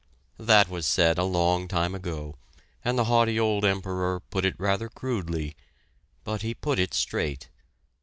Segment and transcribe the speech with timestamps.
[0.39, 2.35] That was said a long time ago,
[2.83, 5.55] and the haughty old Emperor put it rather crudely,
[6.23, 7.49] but he put it straight.